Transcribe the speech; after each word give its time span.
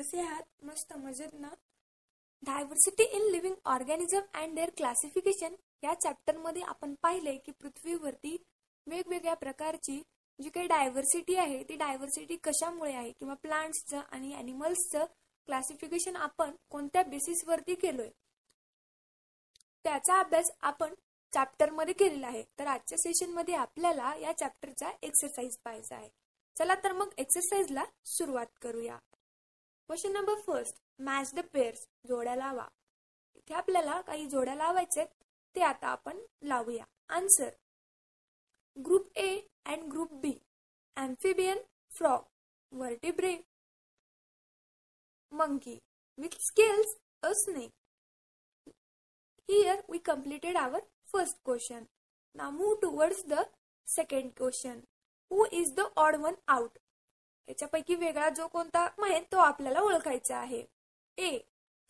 कसे 0.00 0.20
आहात? 0.20 0.42
मस्त 0.62 0.92
मजेत 0.96 1.30
ना? 1.34 1.48
Diversity 2.42 3.02
in 3.02 3.22
living 3.30 3.54
organism 3.64 4.20
and 4.34 4.54
their 4.54 4.70
classification 4.76 5.54
या 5.82 5.94
चॅप्टरमध्ये 5.94 6.62
आपण 6.62 6.94
पाहिले 7.02 7.36
की 7.36 7.52
पृथ्वीवरती 7.52 8.36
वेगवेगळ्या 8.86 9.34
प्रकारची 9.34 9.96
जी 10.38 10.48
काही 10.48 10.66
डायव्हर्सिटी 10.66 11.36
आहे 11.36 11.62
ती 11.62 11.76
डायव्हर्सिटी 11.76 12.36
कशामुळे 12.36 12.92
आहे? 12.92 13.10
किंवा 13.10 13.34
प्लांट्सचं 13.34 13.98
आणि 13.98 14.32
अॅनिमल्सचं 14.34 15.04
क्लासिफिकेशन 15.46 16.16
आपण 16.16 16.56
कोणत्या 16.70 17.02
बेसिसवरती 17.02 17.74
केलोय? 17.74 18.08
त्याचा 19.84 20.18
अभ्यास 20.20 20.50
आपण 20.60 20.94
चॅप्टरमध्ये 21.34 21.94
केलेला 21.94 22.26
आहे. 22.26 22.42
तर 22.58 22.66
आजच्या 22.66 22.98
सेशनमध्ये 22.98 23.54
आपल्याला 23.54 24.14
या 24.16 24.32
चॅप्टरचा 24.32 24.90
एक्सरसाइज 25.02 25.58
पाहायचा 25.64 25.96
आहे. 25.96 26.08
चला 26.58 26.74
तर 26.74 26.92
मग 26.92 27.12
एक्सरसाइजला 27.18 27.84
सुरुवात 28.06 28.46
करूया. 28.62 28.98
Question 29.90 30.12
number 30.12 30.34
first 30.40 30.76
match 31.02 31.30
the 31.34 31.40
pairs 31.52 31.80
जोड्या 32.08 32.34
लावा. 32.36 32.66
इथे 33.36 33.54
आपल्याला 33.54 34.00
काही 34.00 34.26
जोड्या 34.30 34.54
लावायचे 34.54 35.04
ते 35.56 35.62
आता 35.62 35.86
आपण 35.88 36.18
लावूया. 36.48 36.84
Answer 37.14 37.48
group 38.76 39.08
A 39.18 39.26
and 39.66 39.90
group 39.92 40.12
B 40.22 40.32
amphibian 40.96 41.58
frog 41.96 42.78
vertebrate 42.80 43.34
monkey 45.32 45.76
with 46.18 46.38
scales 46.42 46.94
a 47.22 47.32
snake 47.40 48.70
here 49.48 49.80
we 49.90 49.98
completed 50.06 50.56
our 50.56 50.84
first 51.12 51.44
question 51.44 51.84
now 52.34 52.50
move 52.50 52.74
towards 52.82 53.24
the 53.28 53.44
second 53.86 54.32
question 54.36 54.80
who 55.30 55.46
is 55.52 55.74
the 55.74 55.90
odd 55.98 56.16
one 56.22 56.36
out 56.48 56.78
याच्यापैकी 57.50 57.94
वेगळा 57.94 58.28
जो 58.28 58.46
कोणता 58.48 58.80
आहे 58.80 59.20
तो 59.32 59.38
आपल्याला 59.38 59.80
ओळखायचा 59.80 60.36
आहे. 60.38 60.64
A 61.18 61.38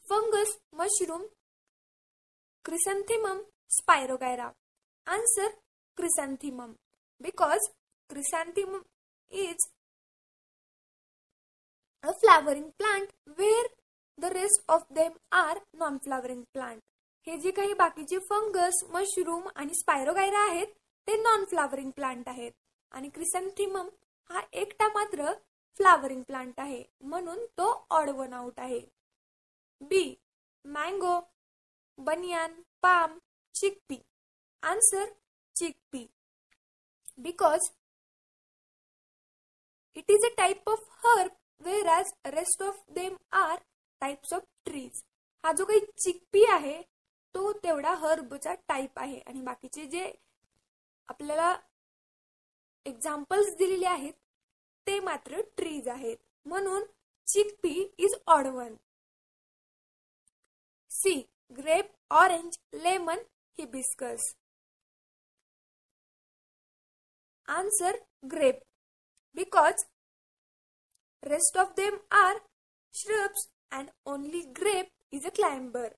fungus 0.09 0.57
mushroom 0.73 1.27
chrysanthemum 2.65 3.41
spirogyra. 3.71 4.51
Answer 5.07 5.49
chrysanthemum. 5.97 6.73
Because 7.21 7.69
chrysanthemum 8.09 8.81
is 9.31 9.67
a 12.05 12.11
flowering 12.23 12.71
plant 12.71 13.09
where 13.27 13.67
the 14.19 14.25
rest 14.25 14.65
of 14.69 14.83
them 14.91 15.13
are 15.33 15.59
non 15.75 15.99
flowering 15.99 16.43
plant. 16.53 16.81
हे 17.27 17.37
जे 17.37 17.51
काही 17.51 17.75
बाकीचे 17.75 18.19
फंगस 18.19 18.83
मशरूम 18.89 19.49
आणि 19.55 19.75
स्पायरोगायरा 19.75 20.41
आहेत 20.51 20.67
ते 21.07 21.17
नॉन 21.17 21.45
फ्लावरिंग 21.45 21.91
प्लांट 21.91 22.29
आहेत. 22.29 22.53
आणि 22.93 23.09
क्रिसॅन्थिमम 23.09 23.89
हा 24.31 24.41
एकटा 24.53 24.89
मात्र 24.89 25.33
फ्लावरिंग 25.79 26.23
प्लांट 26.23 26.61
आहे. 26.61 26.83
म्हणून 27.01 27.45
तो 27.59 27.71
ऑड 27.91 28.09
वन 28.11 28.33
आउट 28.33 28.61
आहे. 28.61 28.81
B 29.81 30.15
mango 30.65 31.21
banyan 31.99 32.61
palm 32.83 33.19
chickpea. 33.55 34.01
Answer 34.63 35.13
chickpea. 35.57 36.07
Because 37.19 37.71
it 39.97 40.11
is 40.11 40.25
a 40.25 40.35
type 40.37 40.69
of 40.69 40.89
herb 41.05 41.39
whereas 41.61 42.11
rest 42.35 42.63
of 42.63 42.77
them 42.97 43.17
are 43.39 43.59
types 44.03 44.31
of 44.33 44.45
trees 44.67 45.03
हा 45.45 45.53
जो 45.53 45.65
काही 45.65 45.81
चिकपी 46.03 46.45
आहे 46.51 46.81
तो 47.35 47.53
तेवढा 47.65 47.95
हर्बचा 47.95 48.55
टाईप 48.69 48.99
आहे. 48.99 49.19
आणि 49.21 49.41
बाकीचे 49.41 49.85
जे 49.87 50.13
आपल्याला 51.09 51.55
एक्झाम्पल्स 52.87 53.55
दिलेले 53.57 53.87
आहेत 53.87 54.13
ते 54.91 54.99
मात्र 55.01 55.41
ट्रीज 55.57 55.89
आहेत. 55.89 56.17
म्हणून 56.47 56.85
chickpea 57.29 57.89
is 57.99 58.15
odd 58.27 58.47
one 58.47 58.75
C 60.91 61.13
grape 61.59 61.91
orange 62.13 62.57
lemon 62.75 63.19
hibiscus 63.59 64.35
answer 67.49 67.99
grape 68.33 68.61
because 69.37 69.85
rest 71.23 71.59
of 71.59 71.73
them 71.77 71.97
are 72.17 72.39
shrubs 72.95 73.49
and 73.73 73.91
only 74.13 74.41
grape 74.59 74.91
is 75.13 75.27
a 75.27 75.31
climber 75.37 75.89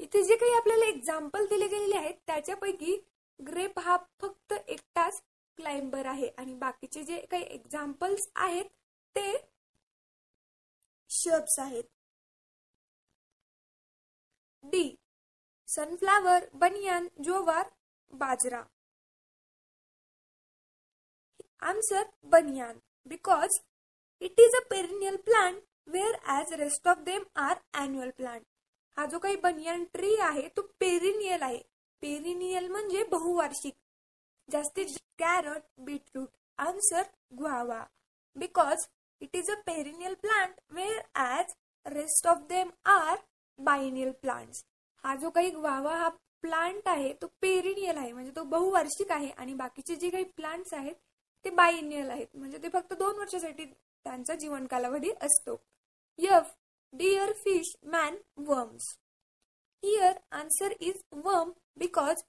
इथे 0.00 0.22
जे 0.22 0.36
काही 0.36 0.54
आपल्याला 0.56 0.88
एक्झाम्पल 0.88 1.46
दिले 1.46 1.66
गेलेले 1.68 1.96
आहेत 1.96 2.14
त्याच्यापैकी 2.26 2.96
ग्रेप 3.40 3.78
हा 3.78 3.96
फक्त 4.20 4.52
एकटाच 4.52 5.22
क्लाइंबर 5.60 6.06
आहे. 6.06 6.28
आणि 6.38 6.54
बाकीचे 6.56 7.02
जे 7.04 7.20
काही 7.30 7.44
एक्झाम्पल्स 7.54 8.28
आहेत 8.36 8.64
ते 9.16 9.30
शब्स 11.10 11.58
आहेत. 11.58 11.84
D 14.64 14.84
sunflower 15.68 16.44
banyan 16.54 17.08
jowar 17.24 17.68
bajra 18.12 18.62
answer 21.62 22.02
banyan 22.24 22.78
because 23.06 23.58
it 24.22 24.40
is 24.40 24.54
a 24.54 24.60
perennial 24.70 25.16
plant 25.16 25.60
whereas 26.26 26.52
rest 26.52 26.88
of 26.88 26.98
them 27.04 27.22
are 27.38 27.58
annual 27.74 28.10
plant 28.10 28.42
हा 28.96 29.06
जो 29.06 29.18
काही 29.18 29.36
बनियान 29.36 29.84
ट्री 29.92 30.14
आहे 30.20 30.48
तो 30.48 30.62
पेरिनियल 30.80 31.42
आहे. 31.42 31.62
पेरिनियल 32.02 32.68
म्हणजे 32.68 33.02
बहुवार्षिक. 33.04 33.74
जास्तीत 34.50 34.96
carrot 35.18 35.62
beetroot 35.78 36.28
answer 36.58 37.02
guava 37.38 37.84
because 38.36 38.86
it 39.22 39.36
is 39.36 39.50
a 39.50 39.54
perennial 39.66 40.14
plant 40.14 40.60
whereas 41.16 41.54
rest 41.86 42.26
of 42.26 42.38
them 42.48 42.70
are 42.86 43.16
biennial 43.58 44.10
plants 44.12 44.64
हा 45.04 45.14
जो 45.16 45.30
काही 45.30 45.50
ग्वावा 45.50 45.96
हा 45.96 46.08
प्लांट 46.42 46.88
आहे 46.88 47.12
तो 47.22 47.26
पेरिनियल 47.40 47.96
आहे. 47.98 48.12
म्हणजे 48.12 48.32
तो 48.36 48.42
बहुवार्षिक 48.44 49.12
आहे 49.12 49.30
आणि 49.30 49.54
बाकीचे 49.54 49.96
जे 49.96 50.10
काही 50.10 50.24
प्लांट्स 50.36 50.74
आहेत 50.74 50.94
ते 51.44 51.50
बायनियल 51.50 52.10
आहेत. 52.10 52.26
म्हणजे 52.34 52.58
ते 52.58 52.68
फक्त 52.68 52.92
दोन 52.94 53.18
वर्षासाठी 53.18 53.64
त्यांचा 53.64 54.34
जीवन 54.34 54.66
कालावधी 54.66 55.10
असतो. 55.20 55.56
F 56.18 56.54
deer 56.92 57.32
fish 57.34 57.74
man 57.84 58.16
worms 58.36 58.96
here 59.82 60.18
answer 60.32 60.72
is 60.80 61.02
worm 61.14 61.50
because 61.76 62.22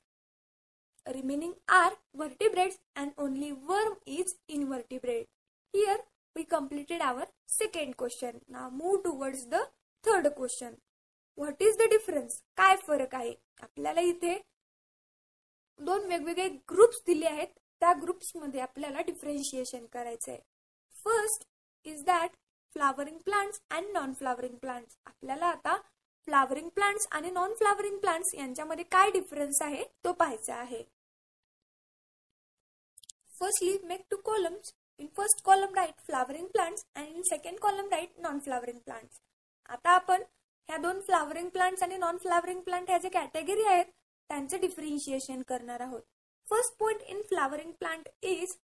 remaining 1.06 1.54
are 1.70 1.96
vertebrates 2.18 2.78
and 2.96 3.12
only 3.20 3.52
worm 3.68 3.96
is 4.10 4.36
invertebrate. 4.50 5.28
Here 5.74 5.98
we 6.36 6.44
completed 6.46 7.02
our 7.02 7.28
second 7.48 7.98
question. 7.98 8.42
Now 8.48 8.70
move 8.72 9.04
towards 9.04 9.46
the 9.48 9.62
third 10.04 10.30
question. 10.36 10.78
What 11.38 11.62
is 11.62 11.78
the 11.78 11.88
difference? 11.88 12.42
काय 12.58 12.76
फरक 12.88 13.16
आहे 13.16 13.34
आपल्याला 13.62 14.02
इथे 14.02 14.38
दोन 15.80 16.06
वेगवेगळे 16.06 16.48
groups 16.72 17.02
दिले 17.08 17.26
आहेत 17.26 17.48
त्या 17.82 17.94
ग्रुप्समध्ये 18.02 18.60
आपल्याला 18.62 19.02
डिफरेन्शिएशन 19.02 19.86
करायचं 19.94 20.32
आहे 20.32 20.40
first 20.96 21.48
is 21.86 22.04
that 22.06 22.36
flowering 22.76 23.18
plants 23.18 23.62
and 23.70 23.92
non 23.94 24.14
flowering 24.14 24.56
plants 24.58 24.98
आपल्याला 25.06 25.46
आता 25.46 25.78
फ्लावरिंग 26.28 26.70
प्लांट्स 26.70 27.08
आणि 27.12 27.30
नॉन 27.32 27.54
फ्लावरिंग 27.54 27.98
प्लांट्स 28.00 28.34
यांच्यामध्ये 28.36 28.84
काय 28.92 29.10
डिफरन्स 29.12 29.62
आहे? 29.62 29.84
तो 30.04 30.12
पाहायचा 30.14 30.56
आहे. 30.56 30.84
Firstly 33.40 33.78
make 33.88 34.02
two 34.12 34.18
columns 34.26 34.74
in 35.00 35.08
first 35.18 35.44
column 35.46 35.74
write 35.76 36.00
flowering 36.06 36.48
plants 36.48 36.86
and 36.96 37.08
in 37.08 37.22
second 37.30 37.60
column 37.60 37.88
write 37.92 38.20
non 38.22 38.40
flowering 38.40 38.80
plants 38.80 39.20
आता 39.70 39.90
आपण 39.92 40.24
ह्या 40.70 40.78
दोन 40.78 41.00
फ्लावरिंग 41.02 41.50
प्लांट्स 41.50 41.84
आणि 41.84 41.98
नॉन 41.98 42.18
फ्लावरिंग 42.18 42.62
प्लांट 42.62 42.90
ह्या 42.90 42.98
जे 42.98 43.10
कॅटेगरी 43.10 43.64
आहेत 43.66 43.86
त्यांचं 44.30 44.60
डिफरेन्शिएशन 44.62 45.42
करणार 45.48 45.82
आहोत. 45.82 46.02
First 46.48 46.78
point 46.80 47.02
in 47.02 47.22
flowering 47.30 47.72
plant 47.72 48.10
is 48.22 48.56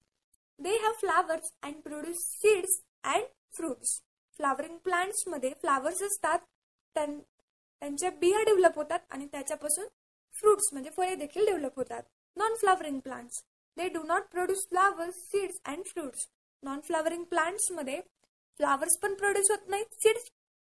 they 0.58 0.76
have 0.82 0.92
flowers 1.00 1.52
and 1.62 1.80
produce 1.82 2.24
seeds 2.32 2.80
and 3.04 3.24
fruits 3.56 4.00
flowering 4.36 4.76
प्लांट्समध्ये 4.84 5.52
flowers 5.60 6.02
असतात 6.02 6.38
त्यांच्या 7.82 8.10
बिया 8.20 8.42
डेव्हलप 8.42 8.76
होतात 8.76 9.00
आणि 9.10 9.26
त्याच्यापासून 9.26 9.86
फ्रुट्स 10.34 10.72
म्हणजे 10.72 10.90
फळे 10.90 11.14
देखील 11.14 11.46
डेव्हलप 11.46 11.76
होतात. 11.76 12.02
Non 12.36 12.54
flowering 12.54 12.98
plants 13.00 13.42
they 13.76 13.88
do 13.88 14.02
not 14.02 14.22
produce 14.30 14.66
flowers 14.68 15.16
seeds 15.30 15.60
and 15.64 15.84
fruits 15.84 16.26
non 16.62 16.80
flowering 16.80 17.24
प्लांट्समध्ये 17.24 18.00
flowers 18.60 18.96
पण 18.98 19.14
प्रोड्यूस 19.14 19.50
होत 19.50 19.68
नाहीत 19.68 20.00
सीड्स 20.02 20.30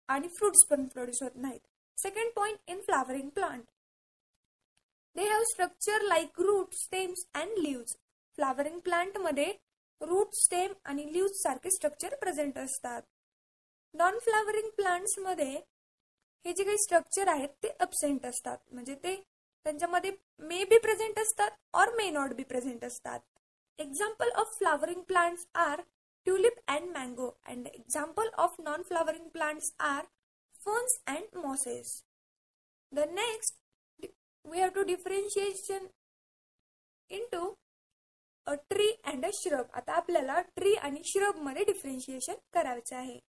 आणि 0.09 0.27
फ्रुट्स 0.27 0.65
पण 0.69 0.85
प्रोड्यूस 0.87 1.21
होत 1.23 1.35
नाहीत. 1.35 1.59
Second 1.97 2.31
point 2.35 2.59
in 2.67 2.81
flowering 2.81 3.29
plant 3.29 3.63
they 5.15 5.23
have 5.23 5.43
structure 5.43 6.01
like 6.01 6.39
root 6.41 6.73
stems 6.73 7.25
and 7.33 7.57
leaves 7.57 7.93
flowering 8.37 8.79
प्लांटमध्ये 8.79 9.51
root 10.01 10.33
stem 10.35 10.73
आणि 10.83 11.11
leaves 11.13 11.31
सारखे 11.33 11.69
स्ट्रक्चर 11.71 12.15
प्रेझेंट 12.15 12.57
असतात. 12.57 13.01
नॉन 13.93 14.17
फ्लावरिंग 14.19 14.69
प्लांट्समध्ये 14.69 15.59
हे 16.45 16.53
जे 16.53 16.63
काही 16.63 16.77
स्ट्रक्चर 16.77 17.27
आहेत 17.27 17.49
ते 17.63 17.69
अबसेंट 17.79 18.25
असतात 18.25 18.57
म्हणजे 18.71 18.95
ते 18.95 19.15
त्यांच्यामध्ये 19.65 20.11
मे 20.39 20.63
बी 20.63 20.77
प्रेझेंट 20.77 21.19
असतात 21.19 21.51
or 21.73 21.93
may 21.95 22.09
not 22.09 22.33
be 22.33 22.43
present 22.43 22.85
असतात 22.85 23.19
example 23.79 24.29
of 24.35 24.57
flowering 24.57 25.01
plants 25.01 25.45
are 25.57 25.81
tulip 26.27 26.59
and 26.67 26.89
mango 26.97 27.29
and 27.45 27.67
example 27.67 28.29
of 28.37 28.55
non 28.59 28.81
flowering 28.81 29.27
plants 29.29 29.71
are 29.79 30.05
ferns 30.55 30.93
and 31.07 31.25
mosses. 31.35 32.03
The 32.91 33.05
next, 33.07 33.55
we 34.45 34.59
have 34.59 34.73
to 34.73 34.83
differentiation 34.83 35.89
into 37.11 37.55
a 38.47 38.57
tree 38.69 38.95
and 39.05 39.25
a 39.25 39.31
shrub. 39.33 39.67
आता 39.73 39.93
आपल्याला 39.93 40.39
tree 40.55 40.73
आणि 40.75 41.01
श्रबमध्ये 41.05 41.63
differentiation 41.63 42.35
करायचं 42.53 42.95
आहे 42.95 43.19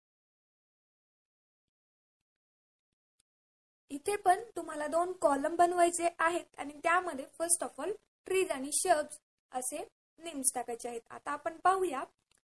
इथे 3.92 4.16
पण 4.16 4.42
तुम्हाला 4.56 4.86
दोन 4.86 5.12
column 5.22 5.56
बनवायचे 5.56 6.08
आहेत 6.18 6.58
आणि 6.58 6.78
त्यामध्ये 6.82 7.24
फर्स्ट 7.38 7.64
ऑफ 7.64 7.80
ऑल 7.80 7.92
ट्रीज 8.26 8.50
आणि 8.50 8.70
शब्स 8.74 9.18
असे 9.52 9.84
नेम्स 10.18 10.52
टाकायचे 10.54 10.88
आहेत. 10.88 11.00
आता 11.10 11.30
आपण 11.32 11.56
पाहूया 11.64 12.02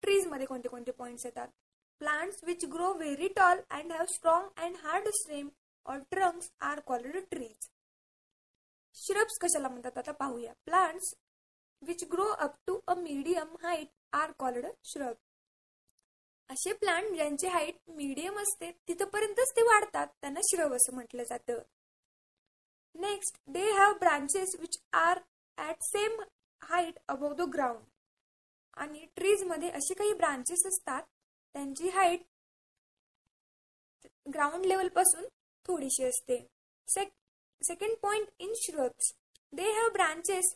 ट्रीजमध्ये 0.03 0.47
कोणते 0.47 0.69
कोणते 0.69 0.91
पॉइंट्स 0.91 1.27
येतात. 1.27 1.49
Plants 2.01 2.43
which 2.45 2.65
grow 2.73 2.93
very 2.95 3.29
tall 3.37 3.61
and 3.71 3.93
have 3.93 4.05
strong 4.15 4.49
and 4.57 4.77
hard 4.83 5.09
stem 5.15 5.49
or 5.87 5.99
trunks 6.11 6.51
are 6.61 6.81
called 6.87 7.17
trees 7.31 7.69
shrubs 8.97 9.39
कशाला 9.41 9.69
म्हणतात? 9.69 9.99
आता 9.99 10.13
पाहूया. 10.13 10.53
Plants 10.65 11.15
which 11.83 12.05
grow 12.13 12.29
up 12.35 12.55
to 12.67 12.79
a 12.87 12.95
medium 12.95 13.57
height 13.63 13.89
are 14.13 14.31
called 14.39 14.67
shrub 14.85 15.15
असे 16.51 16.73
प्लांट 16.73 17.15
ज्यांची 17.15 17.47
हाईट 17.47 17.77
मीडियम 17.91 18.39
असते 18.39 18.71
तिथपर्यंतच 18.89 19.51
ते 19.57 19.63
वाढतात 19.63 20.07
त्यांना 20.21 20.41
श्रव 20.45 20.75
असं 20.77 20.95
म्हटलं 20.95 21.25
जातं. 21.29 21.59
Next 22.95 23.37
they 23.53 23.71
have 23.73 23.93
branches 23.99 24.55
which 24.61 24.79
are 24.93 25.19
at 25.59 25.83
same 25.83 26.21
height 26.63 26.99
above 27.09 27.33
the 27.35 27.49
ground 27.55 27.85
आणि 28.77 29.05
ट्रीजमध्ये 29.17 29.71
असे 29.71 29.95
काही 29.95 30.13
ब्रांचेस 30.15 30.67
असतात 30.67 31.03
त्यांची 31.55 31.89
हाईट 31.89 32.23
ग्राउंड 34.27 34.67
लेवलपासून 34.67 35.25
थोडीशी 35.67 36.05
असते. 36.05 36.39
Second 37.63 37.97
point 38.03 38.29
in 38.39 38.53
shrubs 38.57 39.13
they 39.53 39.71
have 39.73 39.89
branches 39.93 40.55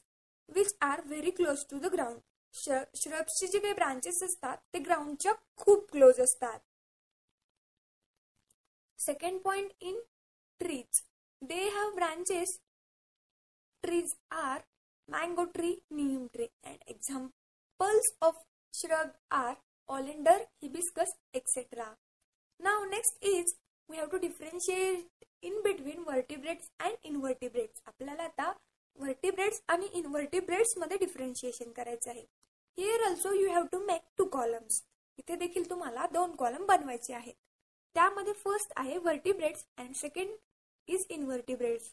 which 0.49 0.75
are 0.83 1.01
very 1.07 1.31
close 1.31 1.65
to 1.71 1.79
the 1.79 1.87
ground 1.93 2.21
श्रब्सचे 2.55 3.47
जे 3.47 3.59
काही 3.59 3.73
ब्रांचेस 3.75 4.23
असतात 4.23 4.57
ते 4.75 4.79
ग्राउंडच्या 4.79 5.33
खूप 5.57 5.91
क्लोज 5.93 6.21
असतात. 6.21 6.59
Second 8.99 9.41
point 9.43 9.71
in 9.81 10.01
trees 10.61 11.01
they 11.43 11.69
have 11.69 11.91
branches 11.95 12.59
trees 13.85 14.15
are 14.31 14.61
mango 15.09 15.45
tree 15.55 15.75
neem 15.91 16.27
tree 16.33 16.47
and 16.65 16.83
examples 16.89 18.13
of 18.23 18.43
shrub 18.75 19.09
are 19.35 19.55
oleander 19.89 20.43
hibiscus 20.63 21.15
etcetera 21.35 21.93
now 22.61 22.85
next 22.85 23.25
is 23.27 23.55
we 23.89 23.97
have 23.97 24.07
to 24.07 24.19
differentiate 24.19 25.25
in 25.43 25.61
between 25.63 26.03
vertebrates 26.07 26.71
and 26.81 26.97
invertebrates 27.05 27.83
आपल्याला 27.87 28.23
आता 28.23 28.53
vertebrates 28.99 29.61
आणि 29.69 29.87
इनव्हर्टिब्रेट्समध्ये 29.95 30.97
differentiation 30.97 31.73
करायचं 31.73 32.11
आहे. 32.11 32.25
Here 32.79 33.03
also 33.07 33.33
you 33.33 33.49
have 33.51 33.65
to 33.73 33.79
make 33.87 34.03
two 34.19 34.25
columns 34.33 34.83
इथे 35.19 35.37
देखील 35.37 35.69
तुम्हाला 35.71 36.07
दोन 36.13 36.35
कॉलम 36.37 36.65
बनवायचे 36.67 37.15
आहेत. 37.15 37.35
त्यामध्ये 37.97 38.33
फर्स्ट 38.35 38.73
आहे 38.77 38.99
vertebrates 38.99 39.65
and 39.79 39.95
second 39.95 40.37
is 40.89 41.07
invertebrates 41.11 41.93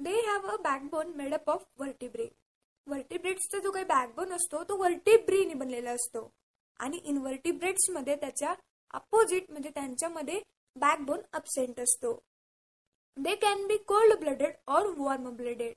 they 0.00 0.12
have 0.26 0.46
a 0.48 0.56
backbone 0.62 1.12
made up 1.16 1.50
of 1.50 1.64
vertebrate 1.78 2.32
वर्टिब्रेट्सचा 2.86 3.58
जो 3.58 3.70
काही 3.70 3.84
बॅकबोन 3.84 4.32
असतो 4.32 4.62
तो 4.64 4.76
व्हर्टिब्रीने 4.76 5.54
बनलेला 5.54 5.90
असतो. 5.90 6.30
आणि 6.80 7.00
इनवर्टिब्रेट्समध्ये 7.04 8.14
त्याच्या 8.16 8.54
अपोजिट 8.94 9.50
म्हणजे 9.50 9.70
त्यांच्यामध्ये 9.70 10.40
बॅकबोन 10.76 11.20
अबसेंट 11.32 11.80
असतो. 11.80 12.12
They 13.16 13.34
can 13.34 13.66
be 13.66 13.76
cold 13.88 14.18
blooded 14.20 14.54
or 14.66 14.86
warm 14.98 15.28
blooded 15.36 15.74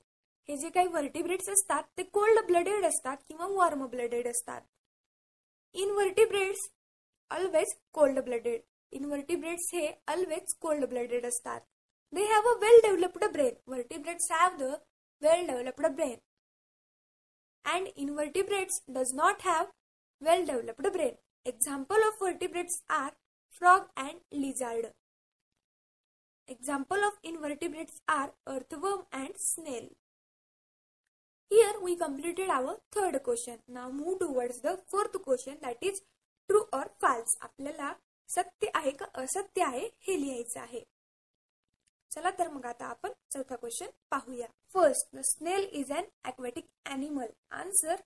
हे 0.48 0.56
जे 0.56 0.68
काही 0.70 0.88
व्हर्टिब्रेट्स 0.88 1.48
असतात 1.48 1.82
ते 1.98 2.02
कोल्ड 2.12 2.44
ब्लडेड 2.46 2.84
असतात 2.86 3.16
किंवा 3.28 3.46
वॉर्म 3.48 3.86
ब्लडेड 3.86 4.28
असतात. 4.28 4.60
Invertebrates 5.74 6.68
always 7.30 7.74
cold 7.94 8.18
blooded 8.24 8.60
invertebrates 8.92 9.70
हे 9.74 9.86
ऑलवेज 10.12 10.54
कोल्ड 10.60 10.84
ब्लडेड 10.88 11.26
असतात. 11.26 11.60
They 12.12 12.24
have 12.32 12.48
a 12.48 12.56
well 12.62 12.80
developed 12.82 13.24
brain 13.32 13.54
vertebrates 13.66 14.30
have 14.32 14.56
the 14.58 14.74
well 15.22 15.46
developed 15.46 15.86
brain 15.86 16.18
and 17.64 17.88
invertebrates 17.96 18.82
does 18.88 19.14
not 19.14 19.42
have 19.44 19.64
well 20.22 20.44
developed 20.46 20.86
brain 20.92 21.14
example 21.46 22.02
of 22.06 22.22
vertebrates 22.22 22.82
are 22.90 23.10
frog 23.52 23.86
and 23.98 24.20
lizard 24.34 24.86
example 26.48 27.04
of 27.04 27.18
invertebrates 27.24 28.00
are 28.10 28.28
earthworm 28.46 29.02
and 29.12 29.36
snail 29.40 29.88
Here 31.52 31.74
we 31.82 31.96
completed 31.96 32.48
our 32.48 32.76
third 32.90 33.22
question. 33.22 33.58
Now 33.68 33.90
move 33.90 34.20
towards 34.20 34.60
the 34.60 34.78
fourth 34.90 35.12
question 35.22 35.56
that 35.60 35.82
is 35.82 35.98
true 36.50 36.62
or 36.72 36.84
false. 37.02 37.34
आपल्याला 37.42 37.92
सत्य 38.28 38.70
आहे 38.74 38.90
का 39.00 39.06
असत्य 39.22 39.62
आहे 39.64 39.84
हे 40.06 40.20
लिहायचं 40.20 40.60
आहे. 40.60 40.80
चला 42.10 42.30
तर 42.38 42.48
मग 42.50 42.66
आता 42.66 42.86
आपण 42.86 43.12
चौथा 43.32 43.56
क्वेश्चन 43.56 43.90
पाहूया. 44.10 44.46
First 44.74 45.14
the 45.16 45.20
snail 45.30 45.68
is 45.80 45.92
an 45.92 46.04
aquatic 46.24 46.66
animal 46.90 47.26
answer 47.60 48.00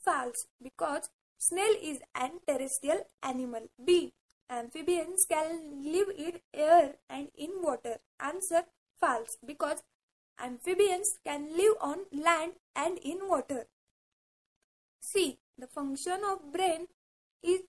false 0.00 0.46
because 0.62 1.08
snail 1.40 1.76
is 1.90 1.98
an 2.14 2.38
terrestrial 2.46 3.02
animal 3.22 3.66
B 3.86 3.98
amphibians 4.50 5.26
can 5.30 5.60
live 5.82 6.24
it 6.26 6.40
air 6.54 6.90
and 7.10 7.28
in 7.34 7.58
water 7.64 7.96
answer 8.30 8.60
false 9.02 9.38
because 9.44 9.82
amphibians 10.38 11.18
can 11.24 11.48
live 11.56 11.74
on 11.80 12.04
land 12.12 12.52
and 12.76 12.98
in 12.98 13.18
water. 13.28 13.66
C. 15.02 15.38
The 15.58 15.66
function 15.68 16.24
of 16.24 16.52
brain 16.52 16.86
is 17.44 17.60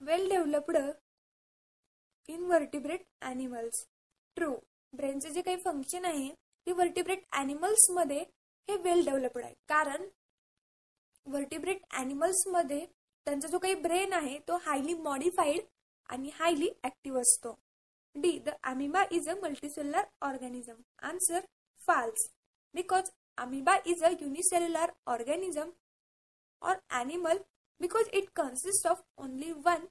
well 0.00 0.28
developed 0.28 1.00
in 2.28 2.48
vertebrate 2.48 3.06
animals. 3.22 3.86
True. 4.36 4.56
ब्रेनचे 4.92 5.30
जे 5.30 5.40
काही 5.42 5.56
function 5.64 6.04
आहे 6.04 6.28
ते 6.66 6.72
vertebrate 6.72 7.24
ॲनिमल्समध्ये 7.32 8.20
हे 8.68 8.76
वेल 8.82 9.04
developed 9.06 9.42
आहे 9.44 9.54
कारण 9.68 10.06
व्हर्टिब्रेट 11.26 11.82
ॲनिमल्समध्ये 11.92 12.84
त्यांचा 13.26 13.48
जो 13.48 13.58
काही 13.58 13.74
ब्रेन 13.80 14.12
आहे 14.12 14.38
तो 14.48 14.56
हायली 14.66 14.94
मॉडिफाईड 14.94 15.64
आणि 16.08 16.30
हायली 16.34 16.68
ऍक्टिव्ह 16.84 17.20
असतो 17.20 17.52
D 18.14 18.38
the 18.46 18.50
amoeba 18.64 19.02
is 19.12 19.28
a 19.28 19.34
multicellular 19.42 20.04
organism 20.26 20.80
answer 21.08 21.40
false 21.88 22.28
because 22.74 23.10
amoeba 23.38 23.76
is 23.86 24.02
a 24.04 24.10
unicellular 24.10 24.92
organism 25.06 25.70
or 26.62 26.76
animal 26.90 27.38
because 27.80 28.08
it 28.12 28.28
consist 28.36 28.86
of 28.86 29.02
only 29.18 29.52
one 29.66 29.86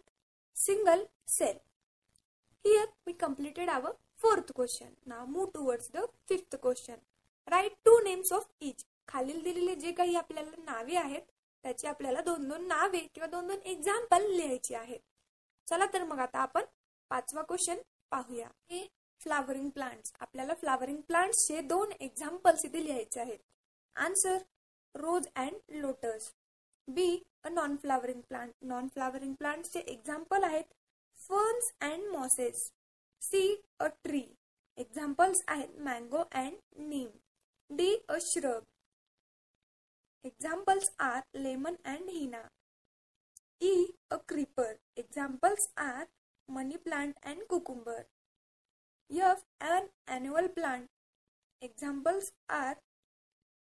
single 0.55 1.05
cell 1.29 1.57
here 2.65 2.85
we 3.07 3.13
completed 3.13 3.69
our 3.69 3.91
fourth 4.21 4.51
question 4.55 4.93
now 5.07 5.23
move 5.25 5.49
towards 5.53 5.91
the 5.93 6.05
fifth 6.29 6.55
question 6.55 6.95
write 7.47 7.73
two 7.85 7.99
names 7.99 8.31
of 8.33 8.47
each 8.61 8.85
खालील 9.07 9.41
दिलेले 9.43 9.75
जे 9.75 9.91
काही 9.91 10.15
आपल्याला 10.15 10.61
नावे 10.65 10.95
आहेत 10.97 11.21
त्याची 11.63 11.87
आपल्याला 11.87 12.21
दोन 12.21 12.47
दोन 12.47 12.67
नावे 12.67 12.99
किंवा 13.13 13.27
दोन 13.27 13.47
दोन 13.47 13.59
एक्झाम्पल 13.65 14.25
लिहायची 14.31 14.75
आहेत. 14.75 14.99
चला 15.67 15.85
तर 15.93 16.03
मग 16.03 16.19
आता 16.19 16.39
आपण 16.39 16.65
पाचवा 17.11 17.41
क्वेश्चन 17.41 17.77
पाहूया. 18.11 18.47
फ्लावरिंग 19.25 19.69
प्लांट्स 19.69 20.13
आपल्याला 20.19 20.53
फ्लावरिंग 20.53 21.01
प्लांट्सचे 21.07 21.61
दोन 21.61 21.91
एक्झाम्पल्स 21.99 22.65
इथे 22.65 22.83
लिहायचे 22.85 23.19
आहेत. 23.19 23.39
Answer 23.95 24.37
rose 24.95 25.27
and 25.35 25.75
lotus 25.75 26.31
B 26.87 27.07
a 27.43 27.49
non 27.49 27.75
flowering 27.81 28.21
plant 28.21 28.51
non 28.63 28.87
flowering 28.93 29.33
प्लांट्सचे 29.35 29.79
example 29.79 30.43
आहेत 30.43 30.73
ferns 31.19 31.71
and 31.81 32.07
mosses 32.11 32.69
C 33.21 33.43
a 33.79 33.87
tree 34.03 34.23
examples 34.77 35.43
आहेत 35.47 35.79
mango 35.81 36.23
and 36.33 36.57
neem 36.89 37.09
D 37.69 37.93
a 38.09 38.17
shrub 38.21 38.63
examples 40.25 40.89
are 40.99 41.21
lemon 41.39 41.75
and 41.85 42.09
henna 42.09 42.47
E 43.61 43.85
a 44.11 44.15
creeper 44.27 44.73
examples 44.97 45.69
are 45.77 46.05
money 46.49 46.77
plant 46.83 47.15
and 47.23 47.45
cucumber 47.49 48.03
of 49.09 49.37
An 49.61 49.89
annual 50.07 50.49
plant. 50.49 50.87
Examples 51.61 52.31
are 52.49 52.77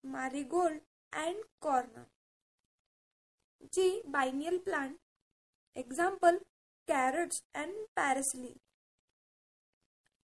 marigold 0.04 0.80
and 1.12 1.36
corn. 1.60 1.88
G. 3.72 4.02
Biennial 4.06 4.58
plant. 4.58 4.96
Example 5.76 6.38
carrots 6.88 7.42
and 7.54 7.72
parsley. 7.96 8.56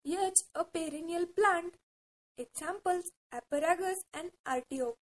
H. 0.04 0.42
A 0.54 0.64
perennial 0.64 1.26
plant. 1.26 1.74
Examples 2.38 3.10
asparagus 3.32 4.04
and 4.12 4.30
artichoke. 4.46 4.98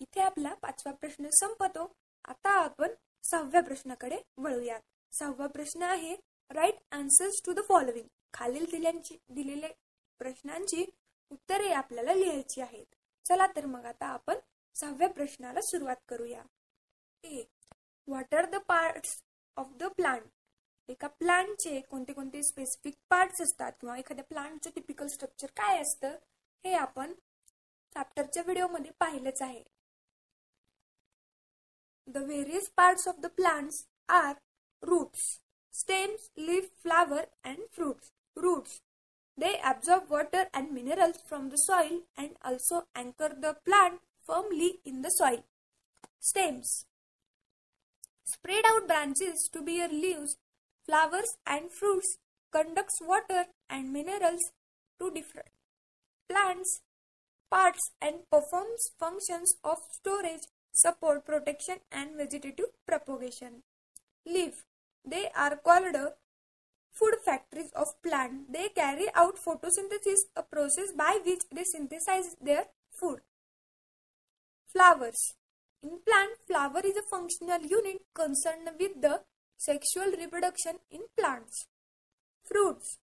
इथे 0.00 0.20
आपला 0.20 0.52
पाचवा 0.62 0.92
प्रश्न 0.92 1.28
संपतो 1.32 1.84
आता 2.28 2.50
आपण 2.62 2.94
सहाव्या 3.24 3.60
प्रश्नाकडे 3.62 4.16
वळूयात 4.36 4.80
सहावा 5.12 5.46
प्रश्न 5.46 5.82
आहे 5.82 6.14
right 6.50 6.82
answers 6.94 7.40
to 7.46 7.52
the 7.52 7.60
following 7.68 8.08
खालील 8.36 8.64
दिल्यांची 8.70 9.16
दिलेल्या 9.28 9.70
प्रश्नांची 10.20 10.84
उत्तरे 11.30 11.72
आपल्याला 11.72 12.14
लिहायची 12.14 12.60
आहेत. 12.60 12.86
चला 13.24 13.46
तर 13.56 13.66
मग 13.66 13.84
आता 13.86 14.06
आपण 14.06 14.38
सहाव्या 14.76 15.08
प्रश्नाला 15.08 15.60
सुरुवात 15.60 15.96
करूया. 16.08 16.42
A 17.24 17.42
what 18.08 18.34
are 18.34 18.50
the 18.50 18.56
parts 18.68 19.20
of 19.56 19.72
the 19.78 19.84
plant 19.96 20.24
एका 20.88 21.08
प्लांटचे 21.10 21.80
कोणते 21.80 22.12
कोणते 22.12 22.42
स्पेसिफिक 22.42 22.94
पार्ट्स 23.10 23.40
असतात 23.42 23.72
किंवा 23.80 23.96
एखाद्या 23.98 24.24
प्लांटचं 24.24 24.70
टिपिकल 24.74 25.06
स्ट्रक्चर 25.06 25.46
काय 25.56 25.80
असतं 25.82 26.16
हे 26.64 26.72
आपण 26.74 27.12
चॅप्टरच्या 27.94 28.42
व्हिडिओमध्ये 28.42 28.90
पाहिलंच 29.00 29.42
आहे. 29.42 29.62
The 32.08 32.16
various 32.16 32.68
parts 32.76 33.08
of 33.08 33.18
the 33.20 33.26
plants 33.36 33.84
are 34.08 34.32
roots 34.82 35.22
stems 35.74 36.30
leaf 36.38 36.68
flower 36.82 37.24
and 37.44 37.66
fruits 37.72 38.12
Roots. 38.36 38.80
They 39.36 39.58
absorb 39.64 40.10
water 40.10 40.46
and 40.54 40.72
minerals 40.72 41.18
from 41.26 41.50
the 41.50 41.56
soil 41.56 42.02
and 42.16 42.36
also 42.44 42.86
anchor 42.94 43.34
the 43.38 43.56
plant 43.64 44.00
firmly 44.26 44.80
in 44.84 45.02
the 45.02 45.10
soil. 45.10 45.44
Stems. 46.20 46.86
Spread 48.24 48.64
out 48.66 48.86
branches 48.86 49.48
to 49.52 49.62
bear 49.62 49.88
leaves, 49.88 50.36
flowers 50.84 51.36
and 51.46 51.70
fruits 51.70 52.18
conducts 52.52 52.98
water 53.00 53.46
and 53.68 53.92
minerals 53.92 54.52
to 54.98 55.10
different 55.10 55.48
plants, 56.28 56.80
parts 57.50 57.92
and 58.00 58.28
performs 58.30 58.90
functions 58.98 59.54
of 59.62 59.78
storage 59.92 60.46
support 60.72 61.24
protection 61.24 61.78
and 61.90 62.16
vegetative 62.16 62.66
propagation. 62.86 63.62
Leaf. 64.26 64.64
They 65.04 65.30
are 65.36 65.56
called 65.56 65.94
food 66.96 67.14
factories 67.24 67.70
of 67.74 67.88
plant. 68.02 68.52
They 68.52 68.68
carry 68.70 69.06
out 69.14 69.36
photosynthesis, 69.36 70.20
a 70.34 70.42
process 70.42 70.92
by 70.96 71.18
which 71.24 71.42
they 71.54 71.64
synthesize 71.64 72.36
their 72.40 72.64
food. 72.90 73.20
Flowers. 74.68 75.34
In 75.82 75.98
plant, 76.06 76.38
flower 76.46 76.80
is 76.84 76.96
a 76.96 77.02
functional 77.02 77.60
unit 77.60 78.00
concerned 78.14 78.70
with 78.78 79.00
the 79.00 79.20
sexual 79.58 80.10
reproduction 80.12 80.76
in 80.90 81.02
plants. 81.18 81.66
Fruits. 82.44 82.98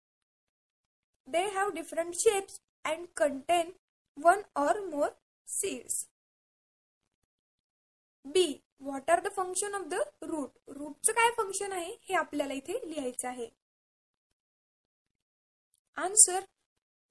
They 1.27 1.51
have 1.51 1.75
different 1.75 2.17
shapes 2.17 2.61
and 2.85 3.15
contain 3.15 3.73
one 4.17 4.45
or 4.57 4.75
more 4.91 5.13
seeds. 5.49 6.09
B 8.25 8.45
what 8.83 9.11
are 9.11 9.21
the 9.21 9.29
function 9.37 9.75
of 9.75 9.87
the 9.91 9.95
root 10.23 10.71
रूटचं 10.77 11.13
काय 11.13 11.31
function 11.37 11.73
आहे 11.73 11.97
हे 12.09 12.15
आपल्याला 12.15 12.55
इथे 12.55 12.79
लिहायचं 12.85 13.29
आहे 13.29 13.49
answer 15.97 16.45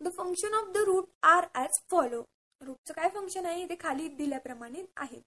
the 0.02 0.10
function 0.18 0.54
of 0.54 0.68
the 0.74 0.78
root 0.86 1.10
are 1.24 1.48
as 1.56 1.80
follow 1.92 2.22
रूटचं 2.62 2.94
काय 2.94 3.10
function 3.10 3.46
आहे? 3.46 3.66
ते 3.70 3.76
खाली 3.80 4.08
दिल्याप्रमाणे 4.08 4.86
आहे. 4.98 5.20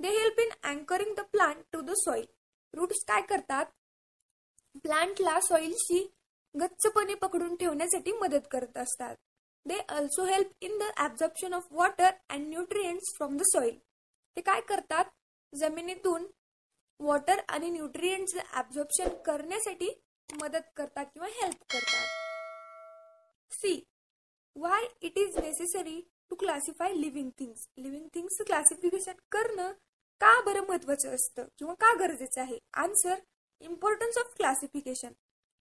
They 0.00 0.08
help 0.08 0.40
in 0.40 0.50
anchoring 0.70 1.14
the 1.16 1.20
plant 1.32 1.62
to 1.72 1.80
the 1.80 1.94
soil 1.96 2.26
roots 2.74 3.04
काय 3.08 3.22
करतात? 3.28 3.64
प्लांटला 4.82 5.38
सॉइलशी 5.40 6.06
गच्चपणे 6.54 7.14
पकडून 7.14 7.54
ठेवण्यासाठी 7.56 8.12
मदत 8.12 8.46
करत 8.50 8.76
असतात. 8.78 9.16
They 9.66 9.78
also 9.90 10.24
help 10.24 10.64
in 10.64 10.78
the 10.78 10.90
absorption 11.04 11.54
of 11.54 11.66
water 11.72 12.10
and 12.28 12.48
nutrients 12.48 13.14
from 13.16 13.36
the 13.36 13.42
soil 13.52 13.78
ते 14.36 14.40
काय 14.40 14.60
करतात? 14.68 15.04
जमिनीतून 15.52 16.26
वॉटर 17.00 17.40
आणि 17.48 17.70
न्यूट्रिएंटचं 17.70 18.58
ऍब्झॉर्प्शन 18.58 19.14
करण्यासाठी 19.26 19.90
मदत 20.28 20.70
करतात 20.76 21.06
किंवा 21.14 21.28
हेल्प 21.32 21.62
करतात. 21.72 22.06
C 23.52 23.74
why 24.56 24.82
it 25.02 25.18
is 25.18 25.36
necessary 25.38 26.00
to 26.30 26.36
classify 26.36 26.92
living 26.94 27.30
things 27.40 27.66
living 27.78 28.08
थिंग्सचं 28.14 28.44
classification 28.44 29.12
करणं 29.32 29.72
का 30.20 30.40
बरं 30.40 30.66
महत्वाचं 30.68 31.14
असतं? 31.14 31.44
किंवा 31.58 31.74
का 31.74 31.92
गरजेचं 31.98 32.40
आहे? 32.40 32.58
Answer 32.74 33.20
importance 33.60 34.18
of 34.18 34.34
classification 34.36 35.12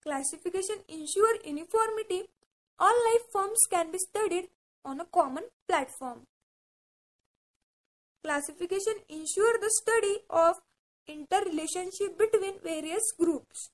classification 0.06 0.82
ensure 0.90 1.38
uniformity 1.46 2.22
all 2.80 3.00
life 3.04 3.30
forms 3.34 3.68
can 3.72 3.92
be 3.92 4.00
studied 4.00 4.46
on 4.86 5.02
a 5.02 5.04
common 5.14 5.48
platform 5.68 6.20
classification 8.24 8.98
ensure 9.10 9.58
the 9.58 9.68
study 9.72 10.16
of 10.40 10.62
inter 11.10 11.44
relationship 11.44 12.18
between 12.18 12.58
various 12.64 13.14
groups 13.22 13.68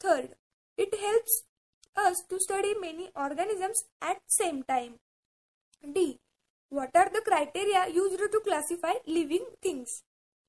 third 0.00 0.34
it 0.78 0.94
helps 1.00 1.42
us 1.96 2.22
to 2.28 2.38
study 2.40 2.74
many 2.80 3.10
organisms 3.16 3.84
at 4.02 4.18
same 4.26 4.62
time. 4.64 4.94
D. 5.84 6.18
What 6.72 6.90
are 6.94 7.10
the 7.12 7.20
criteria 7.20 7.88
used 7.88 8.18
to 8.18 8.40
classify 8.40 8.94
living 9.06 9.44
things? 9.62 10.02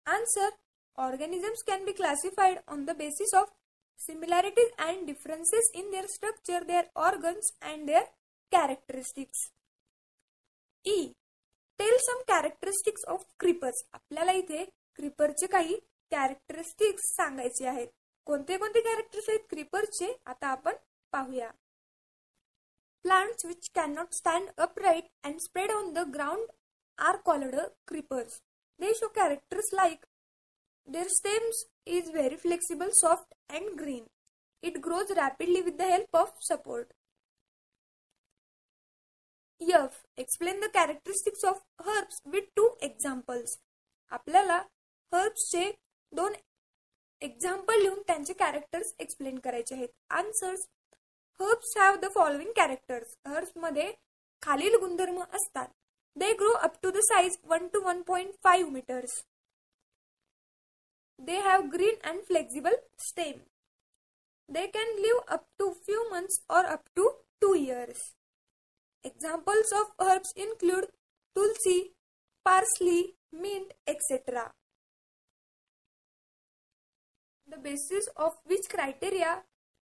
Answer. 0.06 0.50
Organisms 0.98 1.62
can 1.68 1.86
be 1.86 1.94
classified 1.94 2.60
on 2.68 2.86
the 2.86 2.94
basis 2.94 3.34
of 3.34 3.52
similarities 4.00 4.72
and 4.80 5.06
differences 5.06 5.70
in 5.74 5.92
their 5.92 6.08
structure, 6.08 6.64
their 6.66 6.86
organs 6.96 7.52
and 7.62 7.88
their 7.88 8.06
characteristics. 8.52 9.52
E. 10.86 11.14
Tell 11.80 11.98
some 12.02 12.22
characteristics 12.28 13.04
of 13.08 13.24
creepers 13.40 13.84
आपल्याला 13.94 14.32
इथे 14.32 14.64
क्रिपरचे 14.96 15.48
काही 15.48 15.76
characteristics 16.12 17.10
सांगायचे 17.16 17.66
आहेत 17.68 17.88
कोणते 18.28 18.58
कोणते 18.58 18.82
characters 18.82 19.30
आहेत 19.30 19.40
क्रिपरचे 19.50 20.12
आता 20.26 20.48
आपण 20.48 20.76
पाहूया. 21.14 21.50
Plants 23.06 23.46
which 23.46 23.70
can 23.76 23.94
not 23.94 24.14
stand 24.14 24.50
upright 24.58 25.10
and 25.24 25.40
spread 25.40 25.72
on 25.72 25.92
the 25.94 26.00
ground 26.14 26.48
are 26.98 27.18
called 27.26 27.56
creepers 27.88 28.42
they 28.80 28.94
show 28.94 29.08
characters 29.16 29.74
like 29.74 30.06
their 30.88 31.08
stems 31.10 31.64
is 31.88 32.10
very 32.14 32.36
flexible 32.38 32.90
soft 32.94 33.34
and 33.50 33.70
green 33.80 34.06
it 34.64 34.78
grows 34.86 35.12
rapidly 35.18 35.62
with 35.62 35.78
the 35.78 35.90
help 35.92 36.16
of 36.16 36.38
support 36.44 36.94
F 39.62 40.04
explain 40.18 40.60
the 40.60 40.70
characteristics 40.74 41.46
of 41.46 41.64
herbs 41.88 42.22
with 42.26 42.52
two 42.56 42.68
examples 42.82 43.58
आपल्याला 44.12 44.58
हर्ब्सचे 45.12 45.72
दोन 46.12 46.34
example 47.22 47.82
लिहून 47.82 48.02
त्यांचे 48.08 48.34
characters 48.34 48.94
explain 49.00 49.38
करायचे 49.40 49.76
आहेत. 49.76 49.90
Answers 50.10 50.68
herbs 51.40 51.78
have 51.78 51.96
the 52.02 52.12
following 52.14 52.52
characters 52.56 53.16
हर्ब्समध्ये 53.28 53.92
खालील 54.44 54.76
गुणधर्म 54.80 55.22
असतात. 55.22 55.68
They 56.16 56.32
grow 56.40 56.52
up 56.64 56.76
to 56.84 56.90
the 56.92 57.00
size 57.04 57.38
one 57.46 57.68
to 57.74 57.80
one 57.84 58.02
point 58.08 58.34
five 58.44 58.72
metres 58.72 59.22
they 61.20 61.38
have 61.40 61.62
green 61.74 61.96
and 62.10 62.22
flexible 62.28 62.76
stem 63.08 63.40
they 64.50 64.66
can 64.68 64.96
live 65.02 65.34
up 65.34 65.46
to 65.60 65.70
few 65.86 66.04
months 66.12 66.40
or 66.50 66.66
up 66.66 66.84
to 66.96 67.10
two 67.42 67.54
years 67.56 68.04
examples 69.06 69.74
of 69.74 70.02
herbs 70.02 70.34
include 70.38 70.86
tulsi 71.36 71.82
parsley 72.46 73.02
mint 73.34 73.74
etcetera 73.90 74.48
the 77.48 77.60
basis 77.64 78.08
of 78.18 78.40
which 78.48 78.68
criteria 78.68 79.36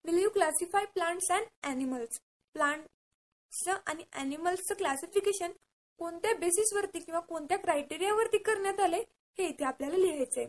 will 0.04 0.18
you 0.18 0.28
classify 0.30 0.84
plants 0.94 1.30
and 1.32 1.46
animals 1.62 2.18
plants 2.54 3.68
आणि 3.86 4.04
अॅनिमल्सचं 4.12 4.74
classification 4.74 5.52
कोणत्या 6.00 6.32
बेसिसवरती 6.38 6.98
किंवा 7.00 7.20
कोणत्या 7.20 7.58
क्रायटेरियावरती 7.58 8.38
करण्यात 8.38 8.80
आले 8.80 8.98
हे 9.38 9.46
इथे 9.48 9.64
आपल्याला 9.64 9.96
लिहायचंय. 9.96 10.46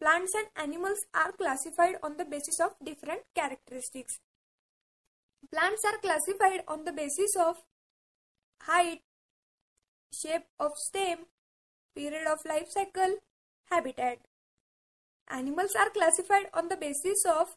Plants 0.00 0.36
and 0.36 0.46
animals 0.56 1.04
are 1.14 1.30
classified 1.30 1.96
on 2.02 2.12
the 2.16 2.22
basis 2.28 2.60
of 2.60 2.76
different 2.84 3.22
characteristics 3.36 4.18
plants 5.50 5.84
are 5.86 5.96
classified 5.96 6.62
on 6.68 6.84
the 6.84 6.94
basis 6.94 7.36
of 7.40 7.62
height 8.60 9.00
shape 10.12 10.42
of 10.62 10.78
stem 10.78 11.22
period 11.96 12.28
of 12.28 12.46
life 12.46 12.68
cycle 12.68 13.16
habitat 13.70 14.18
animals 15.30 15.76
are 15.76 15.88
classified 15.88 16.46
on 16.52 16.68
the 16.68 16.78
basis 16.78 17.26
of 17.26 17.54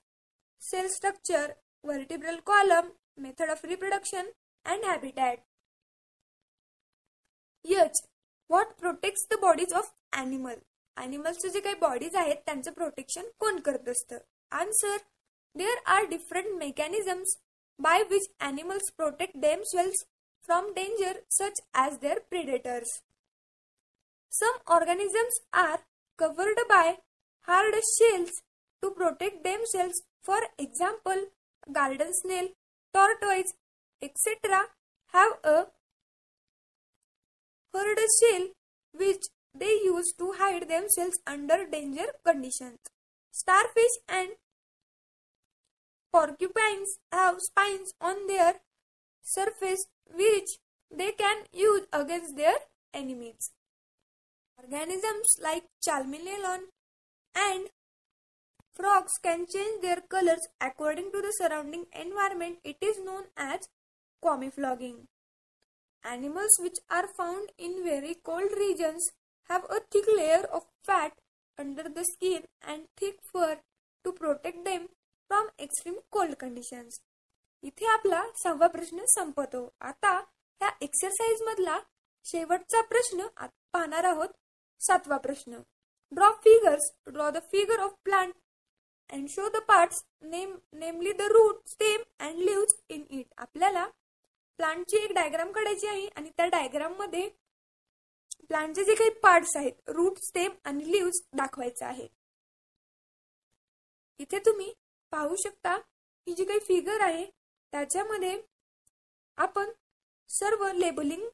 cell 0.65 0.87
structure 0.89 1.51
vertebral 1.83 2.39
column 2.45 2.89
method 3.17 3.49
of 3.49 3.65
reproduction 3.65 4.29
and 4.65 4.85
habitat 4.85 5.39
H 7.65 8.01
what 8.49 8.73
protect 8.79 9.33
the 9.33 9.39
bodies 9.41 9.73
of 9.73 9.91
animal 10.13 10.55
अॅनिमल्सचे 10.97 11.49
जे 11.49 11.59
काही 11.59 11.75
bodies 11.75 12.15
आहेत 12.15 12.35
त्यांचं 12.45 12.71
protection 12.71 13.27
कोण 13.39 13.59
करत 13.59 13.89
असत? 13.89 14.13
Answer 14.51 14.97
there 15.55 15.77
are 15.87 16.05
different 16.05 16.53
mechanisms 16.57 17.37
by 17.79 18.03
which 18.09 18.27
animals 18.39 18.91
protect 18.91 19.37
themselves 19.65 20.03
from 20.43 20.71
danger 20.73 21.19
such 21.31 21.61
as 21.73 21.97
their 21.99 22.19
predators 22.29 22.99
some 24.31 24.57
organisms 24.73 25.39
are 25.53 25.75
covered 26.19 26.59
by 26.69 26.93
hard 27.47 27.75
shells 27.85 28.41
to 28.83 28.89
protect 28.89 29.41
themselves 29.67 30.01
For 30.25 30.41
example, 30.57 31.25
garden 31.71 32.11
snail, 32.13 32.47
tortoise, 32.91 33.53
etc. 34.01 34.61
have 35.13 35.33
a 35.43 35.67
hard 37.73 37.99
shell 38.19 38.47
which 38.93 39.25
they 39.53 39.73
use 39.83 40.13
to 40.17 40.33
hide 40.39 40.67
themselves 40.67 41.19
under 41.27 41.65
danger 41.71 42.07
conditions. 42.25 42.79
Starfish 43.31 43.97
and 44.09 44.29
porcupines 46.11 46.97
have 47.11 47.35
spines 47.39 47.93
on 48.01 48.25
their 48.27 48.55
surface 49.21 49.85
which 50.11 50.57
they 50.89 51.11
can 51.11 51.43
use 51.53 51.85
against 51.93 52.35
their 52.35 52.55
enemies. 52.93 53.51
Organisms 54.57 55.37
like 55.43 55.65
Chalmelon 55.85 56.61
and 57.35 57.69
frogs 58.75 59.13
can 59.23 59.45
change 59.47 59.81
their 59.81 60.01
colors 60.09 60.45
according 60.59 61.11
to 61.11 61.21
the 61.21 61.31
surrounding 61.31 61.85
environment. 61.93 62.57
It 62.63 62.77
is 62.81 62.99
known 62.99 63.23
as 63.37 63.59
camouflaging. 64.23 65.07
Animals 66.03 66.57
which 66.59 66.79
are 66.89 67.07
found 67.17 67.49
in 67.57 67.83
very 67.83 68.15
cold 68.23 68.51
regions 68.57 69.07
have 69.49 69.63
a 69.69 69.79
thick 69.91 70.05
layer 70.17 70.43
of 70.51 70.63
fat 70.83 71.13
under 71.57 71.83
the 71.83 72.05
skin 72.05 72.43
and 72.67 72.83
thick 72.97 73.17
fur 73.31 73.57
to 74.05 74.11
protect 74.11 74.63
them 74.65 74.87
from 75.29 75.49
extreme 75.59 75.99
cold 76.11 76.37
conditions. 76.37 77.01
इथे 77.63 77.85
आपला 77.91 78.21
सहावा 78.37 78.67
प्रश्न 78.73 79.05
संपतो 79.09 79.61
आता 79.89 80.11
या 80.61 80.69
exercise 80.85 81.41
मधला 81.47 81.77
शेवटचा 82.25 82.81
प्रश्न 82.89 83.25
पाहणार 83.73 84.03
आहोत 84.05 84.35
सातवा 84.81 85.17
प्रश्न 85.23 85.61
draw 86.11 86.29
figures 86.43 86.91
draw 87.13 87.29
the 87.29 87.39
figure 87.51 87.79
of 87.83 87.93
plant 88.05 88.33
and 89.09 89.27
show 89.29 89.47
the 89.49 89.61
parts 89.67 90.03
name 90.23 90.55
namely 90.73 91.11
the 91.13 91.21
root 91.31 91.67
stem 91.69 92.01
and 92.19 92.39
leaves 92.39 92.75
in 92.89 93.03
it 93.09 93.33
आपल्याला 93.37 93.85
प्लांटची 94.59 94.97
एक 94.97 95.11
डायग्राम 95.13 95.51
काढायची 95.51 95.87
आहे 95.87 96.07
आणि 96.07 96.29
त्या 96.37 96.45
डायग्राममध्ये 96.47 97.27
प्लांटचे 98.47 98.83
जे 98.83 98.95
काही 98.95 99.09
पार्ट्स 99.23 99.55
आहेत 99.57 99.89
रूट 99.89 100.17
स्टेम 100.19 100.51
आणि 100.65 100.91
लिव्स 100.91 101.21
दाखवायचं 101.33 101.85
आहे. 101.85 102.07
इथे 104.19 104.39
तुम्ही 104.45 104.73
पाहू 105.11 105.35
शकता 105.35 105.73
ही 106.27 106.33
जी 106.35 106.45
काही 106.45 106.59
फिगर 106.59 107.01
आहे 107.01 107.25
त्याच्यामध्ये 107.73 108.41
आपण 109.37 109.71
सर्व 110.29 110.67
लेबलिंग 110.73 111.27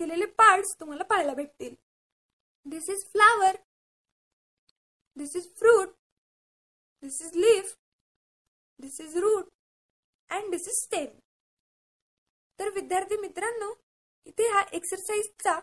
केलेले 0.00 0.26
पार्ट्स 0.38 0.74
तुम्हाला 0.80 1.04
पाहायला 1.04 1.34
भेटतील. 1.34 1.74
This 2.66 2.88
is 2.90 3.04
flower 3.12 3.56
this 5.16 5.36
is 5.36 5.48
fruit 5.58 5.94
this 7.02 7.20
is 7.22 7.36
leaf 7.36 7.74
this 8.80 9.00
is 9.00 9.16
root 9.16 9.48
and 10.30 10.50
this 10.50 10.68
is 10.68 10.74
stem 10.74 11.18
तर 12.58 12.70
विद्यार्थी 12.74 13.16
मित्रांनो 13.16 13.72
इथे 14.26 14.48
हा 14.48 14.60
एक्सरसाइजचा 14.72 15.58